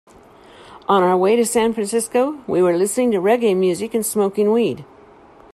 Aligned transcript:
On 0.89 1.03
our 1.03 1.15
way 1.15 1.35
to 1.35 1.45
San 1.45 1.75
Francisco, 1.75 2.43
we 2.47 2.59
were 2.59 2.75
listening 2.75 3.11
to 3.11 3.19
reggae 3.19 3.55
music 3.55 3.93
and 3.93 4.03
smoking 4.03 4.51
weed. 4.51 4.83